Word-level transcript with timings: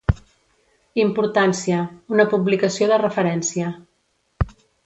Importància: 1.03 1.83
una 2.17 2.27
publicació 2.33 2.91
de 2.95 3.01
referència. 3.05 3.73